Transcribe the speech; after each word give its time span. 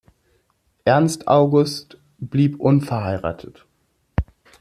Ernst 0.83 1.27
August 1.27 1.99
blieb 2.17 2.59
unverheiratet. 2.59 3.67